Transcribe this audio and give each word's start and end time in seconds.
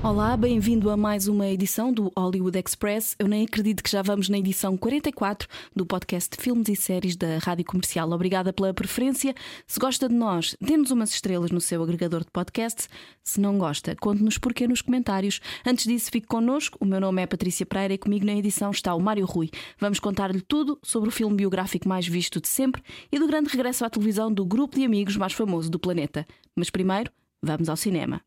Olá, 0.00 0.36
bem-vindo 0.36 0.90
a 0.90 0.96
mais 0.96 1.26
uma 1.26 1.48
edição 1.48 1.92
do 1.92 2.12
Hollywood 2.16 2.56
Express. 2.56 3.16
Eu 3.18 3.26
nem 3.26 3.44
acredito 3.44 3.82
que 3.82 3.90
já 3.90 4.00
vamos 4.00 4.28
na 4.28 4.38
edição 4.38 4.76
44 4.76 5.48
do 5.74 5.84
podcast 5.84 6.36
de 6.36 6.42
Filmes 6.42 6.68
e 6.68 6.76
Séries 6.76 7.16
da 7.16 7.38
Rádio 7.38 7.64
Comercial. 7.64 8.08
Obrigada 8.12 8.52
pela 8.52 8.72
preferência. 8.72 9.34
Se 9.66 9.78
gosta 9.80 10.08
de 10.08 10.14
nós, 10.14 10.56
dê-nos 10.60 10.92
umas 10.92 11.10
estrelas 11.10 11.50
no 11.50 11.60
seu 11.60 11.82
agregador 11.82 12.20
de 12.20 12.30
podcasts. 12.30 12.88
Se 13.24 13.40
não 13.40 13.58
gosta, 13.58 13.96
conte-nos 13.96 14.38
porquê 14.38 14.68
nos 14.68 14.80
comentários. 14.80 15.40
Antes 15.66 15.84
disso, 15.84 16.12
fique 16.12 16.28
connosco. 16.28 16.78
O 16.80 16.86
meu 16.86 17.00
nome 17.00 17.20
é 17.20 17.26
Patrícia 17.26 17.66
Pereira 17.66 17.94
e 17.94 17.98
comigo 17.98 18.24
na 18.24 18.34
edição 18.34 18.70
está 18.70 18.94
o 18.94 19.00
Mário 19.00 19.26
Rui. 19.26 19.50
Vamos 19.80 19.98
contar-lhe 19.98 20.40
tudo 20.40 20.78
sobre 20.80 21.08
o 21.08 21.12
filme 21.12 21.34
biográfico 21.34 21.88
mais 21.88 22.06
visto 22.06 22.40
de 22.40 22.46
sempre 22.46 22.82
e 23.10 23.18
do 23.18 23.26
grande 23.26 23.50
regresso 23.50 23.84
à 23.84 23.90
televisão 23.90 24.32
do 24.32 24.46
grupo 24.46 24.76
de 24.76 24.84
amigos 24.84 25.16
mais 25.16 25.32
famoso 25.32 25.68
do 25.68 25.78
planeta. 25.78 26.24
Mas 26.54 26.70
primeiro, 26.70 27.10
vamos 27.42 27.68
ao 27.68 27.76
cinema. 27.76 28.22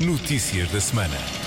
Notícias 0.00 0.70
da 0.70 0.80
semana. 0.80 1.37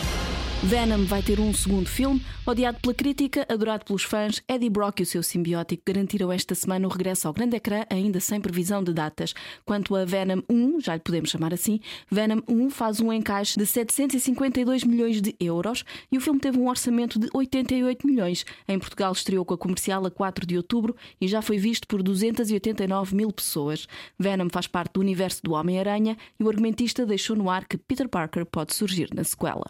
Venom 0.64 1.06
vai 1.06 1.24
ter 1.24 1.40
um 1.40 1.52
segundo 1.52 1.90
filme. 1.90 2.24
Odiado 2.46 2.80
pela 2.80 2.94
crítica, 2.94 3.46
adorado 3.50 3.84
pelos 3.84 4.04
fãs, 4.04 4.44
Eddie 4.48 4.70
Brock 4.70 5.00
e 5.00 5.04
o 5.04 5.06
seu 5.08 5.24
simbiótico 5.24 5.82
garantiram 5.84 6.32
esta 6.32 6.54
semana 6.54 6.88
o 6.88 6.90
regresso 6.90 7.28
ao 7.28 7.34
grande 7.34 7.56
ecrã, 7.56 7.84
ainda 7.90 8.20
sem 8.20 8.40
previsão 8.40 8.84
de 8.84 8.94
datas. 8.94 9.34
Quanto 9.66 9.96
a 9.96 10.06
Venom 10.06 10.42
1, 10.48 10.82
já 10.82 10.94
lhe 10.94 11.00
podemos 11.00 11.32
chamar 11.32 11.52
assim, 11.52 11.80
Venom 12.12 12.42
1 12.48 12.70
faz 12.70 13.00
um 13.00 13.12
encaixe 13.12 13.58
de 13.58 13.66
752 13.66 14.84
milhões 14.84 15.20
de 15.20 15.36
euros 15.40 15.84
e 16.12 16.18
o 16.18 16.22
filme 16.22 16.40
teve 16.40 16.60
um 16.60 16.70
orçamento 16.70 17.18
de 17.18 17.28
88 17.34 18.06
milhões. 18.06 18.46
Em 18.68 18.78
Portugal 18.78 19.12
estreou 19.14 19.44
com 19.44 19.56
a 19.56 19.58
comercial 19.58 20.06
a 20.06 20.12
4 20.12 20.46
de 20.46 20.58
outubro 20.58 20.96
e 21.20 21.28
já 21.28 21.42
foi 21.42 21.58
visto 21.58 21.88
por 21.88 22.04
289 22.04 23.16
mil 23.16 23.32
pessoas. 23.32 23.88
Venom 24.18 24.48
faz 24.52 24.68
parte 24.68 24.94
do 24.94 25.00
universo 25.00 25.42
do 25.44 25.54
Homem-Aranha 25.54 26.16
e 26.40 26.44
o 26.44 26.50
argumentista 26.50 27.04
deixou 27.04 27.36
no 27.36 27.50
ar 27.50 27.66
que 27.66 27.78
Peter 27.78 28.08
Parker 28.08 28.46
pode 28.46 28.76
surgir 28.76 29.10
na 29.12 29.24
sequela. 29.24 29.66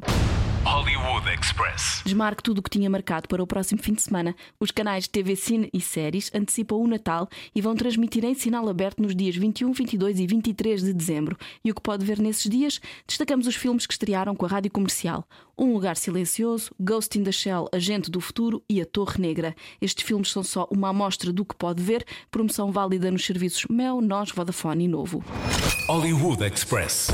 Hollywood 0.64 1.28
Express. 1.28 2.02
Desmarque 2.06 2.44
tudo 2.44 2.60
o 2.60 2.62
que 2.62 2.70
tinha 2.70 2.90
marcado 2.90 3.28
para 3.28 3.42
o 3.42 3.48
próximo 3.48 3.82
fim 3.82 3.94
de 3.94 4.02
semana. 4.02 4.36
Os 4.60 4.70
canais 4.70 5.06
de 5.06 5.10
TV 5.10 5.36
Cine 5.36 5.70
e 5.74 5.82
Séries 5.82 6.30
antecipam 6.34 6.76
o 6.76 6.88
Natal 6.88 7.28
e 7.56 7.62
vão 7.62 7.76
transmitir 7.76 8.24
em 8.24 8.36
sinal 8.36 8.70
aberto 8.70 9.02
nos 9.02 9.16
dias 9.16 9.36
21, 9.36 9.74
22 9.74 10.20
e 10.20 10.28
23 10.28 10.84
de 10.84 10.94
dezembro. 10.94 11.36
E 11.66 11.72
o 11.72 11.76
que 11.76 11.82
pode 11.82 12.06
ver 12.06 12.20
nesses 12.20 12.48
dias? 12.48 12.80
Destacamos 13.08 13.48
os 13.48 13.56
filmes 13.56 13.88
que 13.88 13.94
estrearam 13.94 14.36
com 14.36 14.46
a 14.46 14.50
rádio 14.50 14.72
comercial: 14.72 15.28
Um 15.58 15.74
Lugar 15.74 15.98
Silencioso, 15.98 16.72
Ghost 16.80 17.18
in 17.18 17.24
the 17.24 17.32
Shell, 17.32 17.68
Agente 17.74 18.12
do 18.12 18.22
Futuro 18.22 18.64
e 18.70 18.80
A 18.80 18.86
Torre 18.86 19.20
Negra. 19.20 19.56
Estes 19.82 20.06
filmes 20.06 20.32
são 20.32 20.44
só 20.44 20.68
uma 20.70 20.90
amostra 20.90 21.34
do 21.34 21.44
que 21.44 21.56
pode 21.56 21.82
ver, 21.82 22.06
promoção 22.30 22.72
válida 22.72 23.10
nos 23.10 23.26
serviços 23.26 23.66
Mel, 23.68 24.00
Nós, 24.00 24.30
Vodafone 24.30 24.86
e 24.86 24.88
Novo. 24.88 25.24
Hollywood 25.88 26.44
Express. 26.44 27.10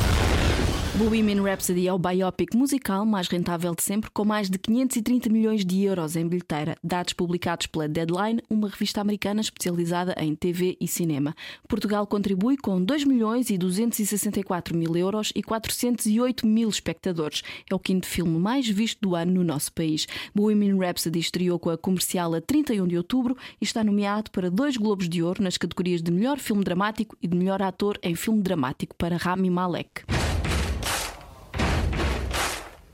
Bohemian 0.97 1.43
Rhapsody 1.43 1.87
é 1.87 1.93
o 1.93 1.99
biopic 1.99 2.55
musical 2.55 3.05
mais 3.05 3.27
rentável 3.27 3.75
de 3.75 3.83
sempre, 3.83 4.09
com 4.09 4.25
mais 4.25 4.49
de 4.49 4.57
530 4.57 5.29
milhões 5.29 5.63
de 5.63 5.83
euros 5.83 6.15
em 6.15 6.27
bilheteira, 6.27 6.75
dados 6.83 7.13
publicados 7.13 7.67
pela 7.67 7.87
Deadline, 7.87 8.41
uma 8.49 8.67
revista 8.67 8.99
americana 8.99 9.39
especializada 9.39 10.15
em 10.17 10.33
TV 10.33 10.75
e 10.81 10.87
cinema. 10.87 11.35
Portugal 11.67 12.07
contribui 12.07 12.57
com 12.57 12.83
2 12.83 13.03
milhões 13.03 13.51
e 13.51 13.59
264 13.59 14.75
mil 14.75 14.97
euros 14.97 15.31
e 15.35 15.43
408 15.43 16.47
mil 16.47 16.67
espectadores. 16.67 17.43
É 17.69 17.75
o 17.75 17.79
quinto 17.79 18.07
filme 18.07 18.39
mais 18.39 18.67
visto 18.67 18.99
do 18.99 19.15
ano 19.15 19.33
no 19.33 19.43
nosso 19.43 19.71
país. 19.73 20.07
Bohemian 20.33 20.79
Rhapsody 20.79 21.19
estreou 21.19 21.59
com 21.59 21.69
a 21.69 21.77
comercial 21.77 22.33
a 22.33 22.41
31 22.41 22.87
de 22.87 22.97
outubro 22.97 23.37
e 23.61 23.63
está 23.63 23.83
nomeado 23.83 24.31
para 24.31 24.49
dois 24.49 24.75
Globos 24.75 25.07
de 25.07 25.21
Ouro 25.21 25.43
nas 25.43 25.59
categorias 25.59 26.01
de 26.01 26.11
melhor 26.11 26.39
filme 26.39 26.63
dramático 26.63 27.15
e 27.21 27.27
de 27.27 27.37
melhor 27.37 27.61
ator 27.61 27.99
em 28.01 28.15
filme 28.15 28.41
dramático 28.41 28.95
para 28.95 29.15
Rami 29.15 29.51
Malek. 29.51 30.26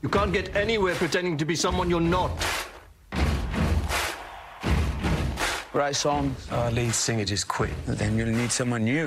You 0.04 0.10
can't 0.10 0.34
get 0.34 0.54
anywhere 0.54 0.94
pretending 0.96 1.38
to 1.38 1.46
be 1.46 1.56
someone 1.56 1.88
you're 1.88 1.98
not. 1.98 2.30
Write 5.72 5.96
songs. 5.96 6.46
Our 6.52 6.70
lead 6.72 6.92
singer 6.94 7.24
just 7.24 7.48
quit. 7.48 7.72
Then 7.86 8.18
you'll 8.18 8.28
need 8.28 8.52
someone 8.52 8.84
new. 8.84 9.06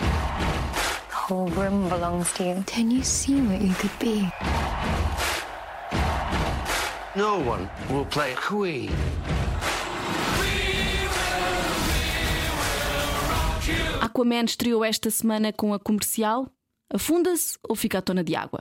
The 0.00 1.14
whole 1.14 1.48
room 1.48 1.88
belongs 1.88 2.30
to 2.34 2.44
you. 2.44 2.62
Can 2.66 2.90
you 2.90 3.02
see 3.02 3.40
what 3.40 3.62
you 3.62 3.72
could 3.72 3.98
be? 3.98 4.28
No 7.16 7.38
one 7.38 7.70
will 7.88 8.04
play 8.04 8.34
Queen. 8.34 8.92
Aquaman 14.02 14.44
estreou 14.44 14.84
esta 14.84 15.10
semana 15.10 15.54
com 15.54 15.72
a 15.72 15.78
comercial. 15.78 16.50
Afunda-se 16.92 17.56
ou 17.66 17.74
fica 17.74 17.96
à 17.96 18.02
tona 18.02 18.22
de 18.22 18.36
água? 18.36 18.60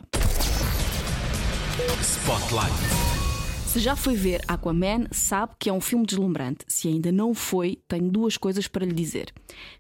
Spotlight. 2.02 2.72
Se 3.66 3.80
já 3.80 3.96
foi 3.96 4.16
ver 4.16 4.42
Aquaman, 4.48 5.08
sabe 5.12 5.54
que 5.60 5.70
é 5.70 5.74
um 5.74 5.82
filme 5.82 6.06
deslumbrante. 6.06 6.66
Se 6.68 6.88
ainda 6.88 7.12
não 7.12 7.34
foi, 7.34 7.80
tenho 7.88 8.10
duas 8.10 8.38
coisas 8.38 8.68
para 8.68 8.86
lhe 8.86 8.94
dizer. 8.94 9.34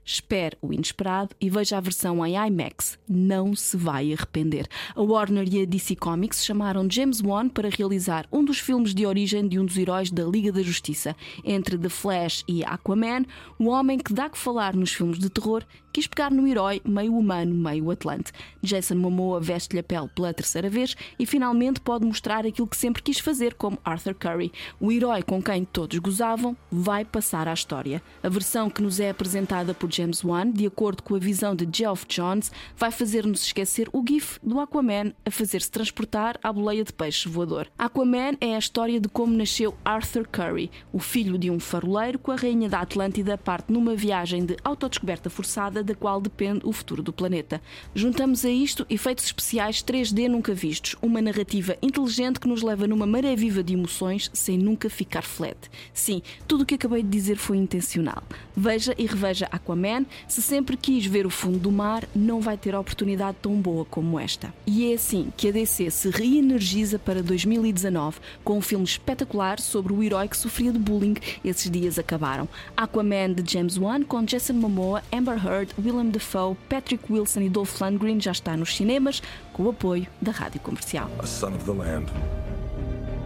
Espere 0.04 0.58
o 0.62 0.74
inesperado 0.74 1.36
e 1.40 1.50
veja 1.50 1.78
a 1.78 1.82
versão 1.82 2.26
em 2.26 2.36
IMAX. 2.36 3.00
Não 3.08 3.56
se 3.56 3.78
vai 3.78 4.12
arrepender. 4.12 4.68
A 4.96 5.02
Warner 5.02 5.48
e 5.52 5.62
a 5.62 5.66
DC 5.66 5.96
Comics 5.96 6.44
chamaram 6.44 6.90
James 6.90 7.22
Wan 7.22 7.48
para 7.48 7.70
realizar 7.70 8.28
um 8.32 8.44
dos 8.44 8.60
filmes 8.60 8.94
de 8.94 9.06
origem 9.06 9.48
de 9.48 9.58
um 9.58 9.66
dos 9.66 9.78
heróis 9.78 10.12
da 10.12 10.26
Liga 10.26 10.52
da 10.52 10.62
Justiça. 10.62 11.16
Entre 11.44 11.78
The 11.78 11.90
Flash 11.90 12.44
e 12.48 12.64
Aquaman, 12.66 13.26
o 13.58 13.68
homem 13.70 13.98
que 13.98 14.14
dá 14.14 14.30
que 14.30 14.38
falar 14.38 14.76
nos 14.76 14.92
filmes 14.92 15.18
de 15.18 15.30
terror 15.30 15.64
quis 15.98 16.06
pegar 16.06 16.30
no 16.30 16.48
herói 16.48 16.80
meio 16.86 17.18
humano, 17.18 17.56
meio 17.56 17.90
atlante. 17.90 18.32
Jason 18.62 18.94
Momoa 18.94 19.40
veste-lhe 19.40 19.80
a 19.80 19.84
pele 19.84 20.08
pela 20.08 20.32
terceira 20.32 20.70
vez 20.70 20.96
e 21.18 21.26
finalmente 21.26 21.82
pode 21.82 22.06
mostrar 22.06 22.46
aquilo 22.46 22.68
que 22.68 22.78
sempre 22.78 23.02
quis 23.02 23.18
fazer, 23.18 23.56
como 23.56 23.80
Arthur 23.84 24.14
Curry. 24.14 24.52
O 24.80 24.92
herói 24.92 25.24
com 25.24 25.42
quem 25.42 25.66
todos 25.66 25.98
gozavam 25.98 26.56
vai 26.72 27.04
passar 27.04 27.48
à 27.48 27.54
história. 27.54 28.00
A 28.22 28.30
versão 28.30 28.70
que 28.70 28.80
nos 28.80 29.00
é 29.00 29.10
apresentada 29.10 29.74
por 29.74 29.92
James 29.92 30.24
Wan, 30.24 30.52
de 30.52 30.68
acordo 30.68 31.02
com 31.02 31.16
a 31.16 31.20
visão 31.20 31.56
de 31.56 31.68
Geoff 31.76 32.06
Johns, 32.08 32.52
vai 32.76 32.92
fazer-nos 32.92 33.42
esquecer 33.42 33.90
o 33.92 34.04
gif 34.08 34.38
do 34.44 34.60
Aquaman 34.60 35.14
a 35.26 35.32
fazer-se 35.32 35.72
transportar 35.72 36.40
à 36.44 36.54
boleia 36.54 36.84
de 36.84 36.94
peixe 36.94 37.28
voador. 37.28 37.68
Aquaman 37.76 38.38
é 38.40 38.54
a 38.54 38.60
história 38.60 39.02
de 39.02 39.10
como 39.10 39.36
nasceu 39.36 39.76
Arthur 39.84 40.28
Curry, 40.28 40.70
o 40.94 41.00
filho 41.00 41.40
de 41.40 41.50
um 41.50 41.60
faroleiro 41.60 42.20
com 42.20 42.32
a 42.32 42.36
rainha 42.36 42.70
da 42.70 42.82
Atlântida, 42.82 43.36
parte 43.36 43.74
numa 43.74 43.96
viagem 43.96 44.46
de 44.46 44.56
autodescoberta 44.64 45.28
forçada 45.28 45.87
da 45.88 45.96
qual 45.96 46.22
depende 46.22 46.62
o 46.64 46.72
futuro 46.72 47.02
do 47.02 47.14
planeta. 47.14 47.62
Juntamos 47.96 48.46
a 48.46 48.50
isto 48.50 48.86
efeitos 48.90 49.26
especiais 49.26 49.82
3D 49.84 50.28
nunca 50.28 50.54
vistos, 50.54 50.96
uma 51.02 51.22
narrativa 51.22 51.78
inteligente 51.82 52.40
que 52.40 52.48
nos 52.48 52.62
leva 52.62 52.86
numa 52.86 53.08
maré 53.08 53.36
viva 53.36 53.64
de 53.64 53.74
emoções 53.74 54.30
sem 54.34 54.58
nunca 54.58 54.90
ficar 54.90 55.24
flat. 55.24 55.58
Sim, 55.94 56.22
tudo 56.48 56.62
o 56.62 56.66
que 56.66 56.76
acabei 56.76 57.02
de 57.02 57.10
dizer 57.10 57.38
foi 57.38 57.58
intencional. 57.58 58.22
Veja 58.56 58.94
e 58.98 59.06
reveja 59.06 59.48
Aquaman. 59.52 60.06
Se 60.28 60.42
sempre 60.42 60.76
quis 60.76 61.06
ver 61.06 61.26
o 61.26 61.30
fundo 61.30 61.58
do 61.58 61.72
mar, 61.72 62.08
não 62.16 62.42
vai 62.42 62.58
ter 62.58 62.76
oportunidade 62.76 63.38
tão 63.42 63.56
boa 63.56 63.86
como 63.86 64.20
esta. 64.20 64.54
E 64.66 64.92
é 64.92 64.96
assim 64.96 65.32
que 65.38 65.48
a 65.48 65.52
DC 65.52 65.90
se 65.90 66.10
reenergiza 66.10 67.00
para 67.00 67.24
2019 67.24 68.20
com 68.44 68.58
um 68.58 68.62
filme 68.62 68.86
espetacular 68.86 69.60
sobre 69.60 69.94
o 69.94 70.04
herói 70.04 70.28
que 70.28 70.38
sofria 70.38 70.72
de 70.72 70.80
bullying. 70.80 71.16
Esses 71.44 71.70
dias 71.70 71.98
acabaram. 71.98 72.48
Aquaman 72.76 73.34
de 73.34 73.52
James 73.52 73.78
Wan 73.78 74.04
com 74.04 74.24
Jason 74.24 74.54
Momoa, 74.54 75.04
Amber 75.14 75.38
Heard, 75.46 75.74
Willem 75.78 76.10
Dafoe, 76.10 76.58
Patrick 76.68 77.12
Wilson 77.12 77.42
e 77.42 77.50
Dolph 77.50 77.80
Lundgren 77.80 78.20
já 78.20 78.32
está 78.32 78.58
nos 78.58 78.76
cinemas 78.76 79.22
com 79.54 79.64
o 79.64 79.70
apoio 79.70 80.08
da 80.20 80.32
Rádio 80.32 80.60
Comercial. 80.62 81.08
A 81.20 81.28
son 81.28 81.54
of 81.54 81.66
the 81.66 81.72
land 81.72 82.12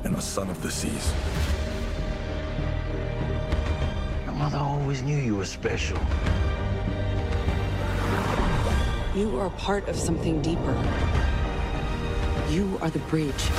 and 0.04 0.16
a 0.18 0.22
son 0.22 0.50
of 0.50 0.60
the 0.62 0.70
seas. 0.70 1.14
Your 4.26 4.36
mother 4.36 4.58
always 4.58 5.02
knew 5.02 5.18
you 5.18 5.36
were 5.36 5.46
special. 5.46 5.98
You 9.16 9.40
are 9.40 9.50
part 9.52 9.88
of 9.90 9.98
something 9.98 10.42
deeper. 10.42 10.76
You 12.50 12.78
are 12.82 12.90
the 12.90 13.00
bridge 13.10 13.50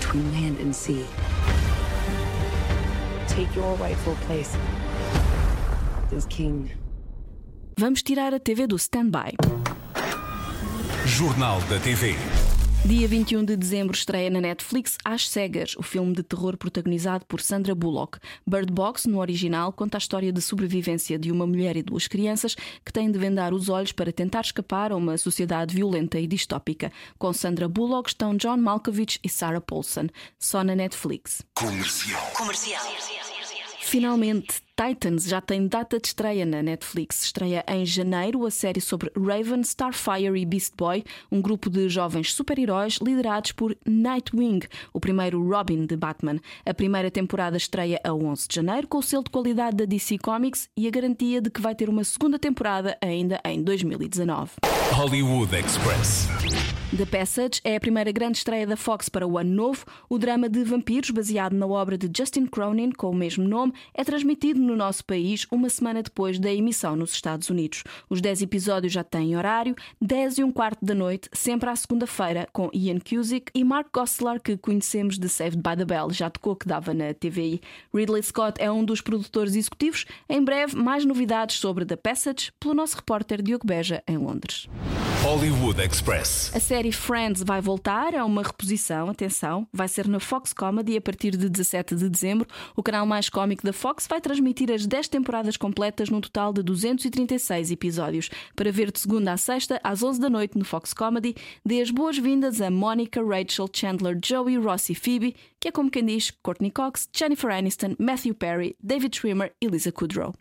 between 0.00 0.32
land 0.32 0.58
and 0.58 0.74
sea. 0.74 1.04
Take 3.28 3.54
your 3.54 3.76
rightful 3.76 4.16
place 4.26 4.56
as 6.12 6.26
king. 6.26 6.70
Vamos 7.76 8.02
tirar 8.04 8.32
a 8.32 8.38
TV 8.38 8.68
do 8.68 8.76
stand-by. 8.76 9.34
Jornal 11.06 11.60
da 11.62 11.80
TV. 11.80 12.14
Dia 12.86 13.08
21 13.08 13.44
de 13.44 13.56
dezembro 13.56 13.96
estreia 13.96 14.30
na 14.30 14.40
Netflix 14.40 14.96
Às 15.04 15.28
Cegas, 15.28 15.74
o 15.76 15.82
filme 15.82 16.14
de 16.14 16.22
terror 16.22 16.56
protagonizado 16.56 17.26
por 17.26 17.40
Sandra 17.40 17.74
Bullock. 17.74 18.18
Bird 18.46 18.72
Box, 18.72 19.08
no 19.08 19.18
original, 19.18 19.72
conta 19.72 19.96
a 19.96 19.98
história 19.98 20.32
de 20.32 20.40
sobrevivência 20.40 21.18
de 21.18 21.32
uma 21.32 21.46
mulher 21.48 21.76
e 21.76 21.82
duas 21.82 22.06
crianças 22.06 22.54
que 22.84 22.92
têm 22.92 23.10
de 23.10 23.18
vendar 23.18 23.52
os 23.52 23.68
olhos 23.68 23.90
para 23.90 24.12
tentar 24.12 24.42
escapar 24.42 24.92
a 24.92 24.96
uma 24.96 25.18
sociedade 25.18 25.74
violenta 25.74 26.20
e 26.20 26.28
distópica. 26.28 26.92
Com 27.18 27.32
Sandra 27.32 27.66
Bullock 27.68 28.10
estão 28.10 28.36
John 28.36 28.58
Malkovich 28.58 29.18
e 29.24 29.28
Sarah 29.28 29.60
Paulson. 29.60 30.06
Só 30.38 30.62
na 30.62 30.76
Netflix. 30.76 31.42
Comercial. 31.54 32.22
Finalmente, 33.94 34.60
Titans 34.74 35.22
já 35.22 35.40
tem 35.40 35.68
data 35.68 36.00
de 36.00 36.08
estreia 36.08 36.44
na 36.44 36.60
Netflix. 36.60 37.26
Estreia 37.26 37.64
em 37.68 37.86
janeiro 37.86 38.44
a 38.44 38.50
série 38.50 38.80
sobre 38.80 39.08
Raven, 39.16 39.60
Starfire 39.60 40.36
e 40.36 40.44
Beast 40.44 40.72
Boy, 40.76 41.04
um 41.30 41.40
grupo 41.40 41.70
de 41.70 41.88
jovens 41.88 42.34
super-heróis 42.34 42.98
liderados 43.00 43.52
por 43.52 43.76
Nightwing, 43.86 44.62
o 44.92 44.98
primeiro 44.98 45.48
Robin 45.48 45.86
de 45.86 45.96
Batman. 45.96 46.40
A 46.66 46.74
primeira 46.74 47.08
temporada 47.08 47.56
estreia 47.56 48.00
a 48.02 48.12
11 48.12 48.48
de 48.48 48.56
janeiro 48.56 48.88
com 48.88 48.98
o 48.98 49.02
selo 49.02 49.22
de 49.22 49.30
qualidade 49.30 49.76
da 49.76 49.84
DC 49.84 50.18
Comics 50.18 50.68
e 50.76 50.88
a 50.88 50.90
garantia 50.90 51.40
de 51.40 51.48
que 51.48 51.60
vai 51.60 51.76
ter 51.76 51.88
uma 51.88 52.02
segunda 52.02 52.36
temporada 52.36 52.98
ainda 53.00 53.40
em 53.44 53.62
2019. 53.62 54.54
Hollywood 54.90 55.54
Express. 55.54 56.26
The 56.96 57.06
Passage 57.06 57.60
é 57.64 57.74
a 57.74 57.80
primeira 57.80 58.12
grande 58.12 58.38
estreia 58.38 58.64
da 58.64 58.76
Fox 58.76 59.08
para 59.08 59.26
o 59.26 59.36
ano 59.36 59.50
novo. 59.50 59.84
O 60.08 60.16
drama 60.16 60.48
de 60.48 60.62
vampiros, 60.62 61.10
baseado 61.10 61.52
na 61.52 61.66
obra 61.66 61.98
de 61.98 62.08
Justin 62.16 62.46
Cronin, 62.46 62.92
com 62.92 63.10
o 63.10 63.14
mesmo 63.14 63.42
nome, 63.48 63.72
é 63.92 64.04
transmitido 64.04 64.60
no 64.60 64.76
nosso 64.76 65.04
país 65.04 65.44
uma 65.50 65.68
semana 65.68 66.04
depois 66.04 66.38
da 66.38 66.52
emissão 66.52 66.94
nos 66.94 67.12
Estados 67.12 67.50
Unidos. 67.50 67.82
Os 68.08 68.20
10 68.20 68.42
episódios 68.42 68.92
já 68.92 69.02
têm 69.02 69.36
horário, 69.36 69.74
10 70.00 70.38
e 70.38 70.44
um 70.44 70.52
quarto 70.52 70.84
da 70.84 70.94
noite, 70.94 71.28
sempre 71.32 71.68
à 71.68 71.74
segunda-feira, 71.74 72.46
com 72.52 72.70
Ian 72.72 73.00
Cusick 73.00 73.50
e 73.52 73.64
Mark 73.64 73.88
Goslar, 73.92 74.40
que 74.40 74.56
conhecemos 74.56 75.18
de 75.18 75.28
Saved 75.28 75.56
by 75.56 75.76
the 75.76 75.84
Bell, 75.84 76.10
já 76.12 76.30
tocou 76.30 76.54
que 76.54 76.68
dava 76.68 76.94
na 76.94 77.12
TVI. 77.12 77.60
Ridley 77.92 78.22
Scott 78.22 78.62
é 78.62 78.70
um 78.70 78.84
dos 78.84 79.00
produtores 79.00 79.56
executivos. 79.56 80.04
Em 80.28 80.44
breve, 80.44 80.76
mais 80.76 81.04
novidades 81.04 81.56
sobre 81.56 81.84
The 81.84 81.96
Passage 81.96 82.52
pelo 82.60 82.72
nosso 82.72 82.94
repórter 82.94 83.42
Diogo 83.42 83.66
Beja, 83.66 84.00
em 84.06 84.16
Londres. 84.16 84.68
Hollywood 85.24 85.80
Express. 85.80 86.54
A 86.54 86.60
série 86.60 86.92
Friends 86.92 87.42
vai 87.42 87.58
voltar, 87.58 88.12
é 88.12 88.22
uma 88.22 88.42
reposição, 88.42 89.08
atenção, 89.08 89.66
vai 89.72 89.88
ser 89.88 90.06
na 90.06 90.20
Fox 90.20 90.52
Comedy 90.52 90.98
a 90.98 91.00
partir 91.00 91.30
de 91.30 91.48
17 91.48 91.96
de 91.96 92.10
dezembro. 92.10 92.46
O 92.76 92.82
canal 92.82 93.06
mais 93.06 93.30
cómico 93.30 93.64
da 93.64 93.72
Fox 93.72 94.06
vai 94.06 94.20
transmitir 94.20 94.70
as 94.70 94.84
10 94.86 95.08
temporadas 95.08 95.56
completas 95.56 96.10
num 96.10 96.20
total 96.20 96.52
de 96.52 96.62
236 96.62 97.70
episódios. 97.70 98.28
Para 98.54 98.70
ver 98.70 98.92
de 98.92 99.00
segunda 99.00 99.32
a 99.32 99.38
sexta, 99.38 99.80
às 99.82 100.02
11 100.02 100.20
da 100.20 100.28
noite 100.28 100.58
no 100.58 100.64
Fox 100.64 100.92
Comedy, 100.92 101.34
dê 101.64 101.80
as 101.80 101.90
boas-vindas 101.90 102.60
a 102.60 102.70
Monica, 102.70 103.24
Rachel, 103.24 103.70
Chandler, 103.72 104.18
Joey, 104.22 104.58
Ross 104.58 104.90
e 104.90 104.94
Phoebe, 104.94 105.34
que 105.58 105.68
é 105.68 105.72
como 105.72 105.90
quem 105.90 106.04
diz 106.04 106.30
Courtney 106.42 106.70
Cox, 106.70 107.08
Jennifer 107.16 107.50
Aniston, 107.50 107.96
Matthew 107.98 108.34
Perry, 108.34 108.76
David 108.78 109.16
Schwimmer 109.16 109.54
e 109.58 109.68
Lisa 109.68 109.90
Kudrow. 109.90 110.34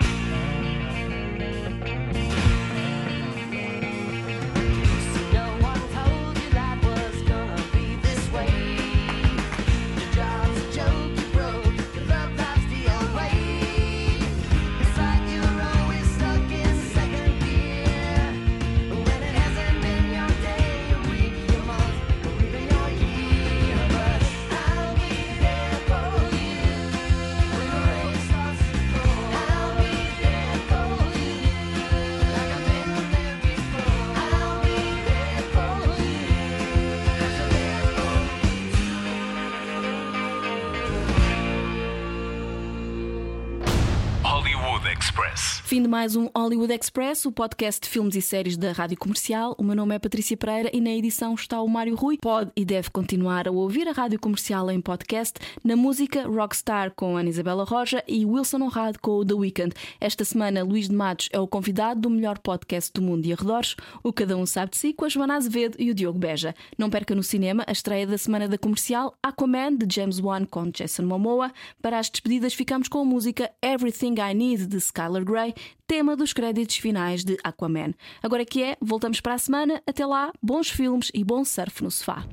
Express. 45.03 45.61
Fim 45.65 45.81
de 45.81 45.87
mais 45.89 46.15
um 46.15 46.29
Hollywood 46.33 46.73
Express, 46.73 47.25
o 47.25 47.31
podcast 47.31 47.81
de 47.81 47.89
filmes 47.89 48.15
e 48.15 48.21
séries 48.21 48.55
da 48.55 48.71
Rádio 48.71 48.97
Comercial. 48.97 49.53
O 49.57 49.63
meu 49.63 49.75
nome 49.75 49.93
é 49.93 49.99
Patrícia 49.99 50.37
Pereira 50.37 50.69
e 50.71 50.79
na 50.79 50.91
edição 50.91 51.33
está 51.33 51.61
o 51.61 51.67
Mário 51.67 51.93
Rui. 51.93 52.17
Pode 52.21 52.51
e 52.55 52.63
deve 52.63 52.89
continuar 52.89 53.45
a 53.45 53.51
ouvir 53.51 53.85
a 53.89 53.91
Rádio 53.91 54.17
Comercial 54.17 54.71
em 54.71 54.79
podcast, 54.79 55.33
na 55.61 55.75
música 55.75 56.25
Rockstar 56.25 56.93
com 56.95 57.17
Ana 57.17 57.27
Isabela 57.27 57.65
Roja 57.65 58.01
e 58.07 58.25
Wilson 58.25 58.61
Honrado 58.61 58.97
com 59.01 59.17
o 59.17 59.25
The 59.25 59.33
Weeknd. 59.33 59.75
Esta 59.99 60.23
semana, 60.23 60.63
Luís 60.63 60.87
de 60.87 60.95
Matos 60.95 61.27
é 61.33 61.39
o 61.39 61.47
convidado 61.47 61.99
do 61.99 62.09
melhor 62.09 62.39
podcast 62.39 62.89
do 62.93 63.01
mundo 63.01 63.25
e 63.25 63.33
arredores, 63.33 63.75
o 64.01 64.13
Cada 64.13 64.37
Um 64.37 64.45
Sabe 64.45 64.71
de 64.71 64.77
Si, 64.77 64.93
com 64.93 65.03
a 65.03 65.09
Joana 65.09 65.35
Azevedo 65.35 65.75
e 65.79 65.91
o 65.91 65.95
Diogo 65.95 66.17
Beja. 66.17 66.55
Não 66.77 66.89
perca 66.89 67.13
no 67.13 67.23
cinema 67.23 67.65
a 67.67 67.73
estreia 67.73 68.07
da 68.07 68.17
semana 68.17 68.47
da 68.47 68.57
comercial 68.57 69.17
Aquaman 69.21 69.75
de 69.75 69.93
James 69.93 70.21
Wan 70.21 70.45
com 70.45 70.69
Jason 70.69 71.03
Momoa. 71.03 71.51
Para 71.81 71.99
as 71.99 72.09
despedidas, 72.09 72.53
ficamos 72.53 72.87
com 72.87 72.99
a 72.99 73.05
música 73.05 73.51
Everything 73.61 74.15
I 74.19 74.33
Need 74.33 74.67
de 74.67 74.92
Skylar 74.93 75.25
Grey, 75.25 75.55
tema 75.87 76.15
dos 76.15 76.33
créditos 76.33 76.77
finais 76.77 77.23
de 77.23 77.35
Aquaman. 77.43 77.95
Agora 78.21 78.45
que 78.45 78.61
é, 78.61 78.77
voltamos 78.79 79.19
para 79.19 79.33
a 79.33 79.37
semana. 79.39 79.81
Até 79.87 80.05
lá, 80.05 80.31
bons 80.41 80.69
filmes 80.69 81.09
e 81.15 81.23
bom 81.23 81.43
surf 81.43 81.83
no 81.83 81.89
sofá. 81.89 82.23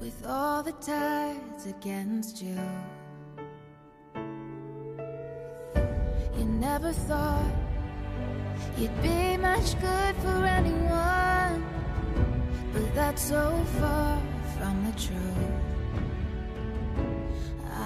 With 0.00 0.26
all 0.26 0.62
the 0.62 0.72
tides 0.80 1.66
against 1.66 2.42
you. 2.42 2.56
You 6.38 6.46
never 6.46 6.90
thought 6.90 7.52
you'd 8.78 9.02
be 9.02 9.36
much 9.36 9.78
good 9.78 10.16
for 10.22 10.46
anyone, 10.46 11.62
but 12.72 12.94
that's 12.94 13.20
so 13.20 13.52
far 13.78 14.29
from 14.60 14.84
the 14.84 14.92
truth. 14.92 15.52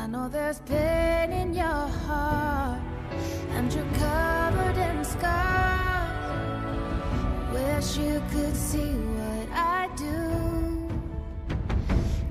I 0.00 0.08
know 0.08 0.28
there's 0.28 0.58
pain 0.60 1.30
in 1.32 1.54
your 1.54 1.86
heart, 2.06 2.80
and 3.52 3.72
you're 3.72 3.92
covered 4.04 4.76
in 4.88 5.04
scars. 5.04 6.34
Wish 7.54 7.96
you 8.04 8.20
could 8.32 8.56
see 8.56 8.94
what 9.18 9.48
I 9.52 9.88
do. 9.96 10.18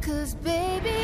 Cause, 0.01 0.35
baby, 0.35 1.02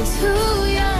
Too 0.00 0.06
who 0.06 0.64
you 0.64 0.78
are. 0.78 0.99